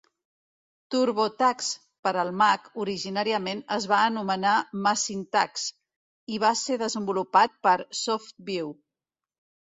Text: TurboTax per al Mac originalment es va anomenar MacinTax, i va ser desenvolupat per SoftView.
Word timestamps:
TurboTax 0.93 1.65
per 2.05 2.13
al 2.21 2.31
Mac 2.41 2.63
originalment 2.83 3.61
es 3.75 3.85
va 3.91 3.99
anomenar 4.05 4.53
MacinTax, 4.87 5.67
i 6.37 6.39
va 6.45 6.51
ser 6.63 6.79
desenvolupat 6.85 7.59
per 7.69 7.75
SoftView. 8.01 8.73